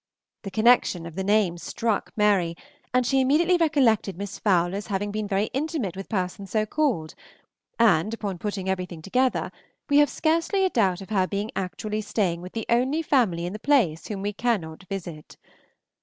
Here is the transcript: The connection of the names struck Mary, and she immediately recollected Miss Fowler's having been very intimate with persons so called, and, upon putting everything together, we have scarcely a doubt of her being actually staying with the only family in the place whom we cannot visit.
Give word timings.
The 0.41 0.49
connection 0.49 1.05
of 1.05 1.13
the 1.13 1.23
names 1.23 1.61
struck 1.61 2.11
Mary, 2.17 2.55
and 2.91 3.05
she 3.05 3.21
immediately 3.21 3.55
recollected 3.55 4.17
Miss 4.17 4.39
Fowler's 4.39 4.87
having 4.87 5.11
been 5.11 5.27
very 5.27 5.51
intimate 5.53 5.95
with 5.95 6.09
persons 6.09 6.49
so 6.49 6.65
called, 6.65 7.13
and, 7.77 8.11
upon 8.11 8.39
putting 8.39 8.67
everything 8.67 9.03
together, 9.03 9.51
we 9.91 9.97
have 9.99 10.09
scarcely 10.09 10.65
a 10.65 10.71
doubt 10.71 11.01
of 11.01 11.11
her 11.11 11.27
being 11.27 11.51
actually 11.55 12.01
staying 12.01 12.41
with 12.41 12.53
the 12.53 12.65
only 12.67 13.03
family 13.03 13.45
in 13.45 13.53
the 13.53 13.59
place 13.59 14.07
whom 14.07 14.23
we 14.23 14.33
cannot 14.33 14.87
visit. 14.89 15.37